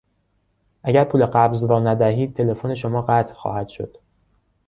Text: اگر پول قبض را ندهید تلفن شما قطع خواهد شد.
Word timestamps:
اگر 0.83 1.03
پول 1.05 1.25
قبض 1.25 1.63
را 1.69 1.79
ندهید 1.79 2.33
تلفن 2.35 2.75
شما 2.75 3.01
قطع 3.01 3.33
خواهد 3.33 3.67
شد. 3.67 3.97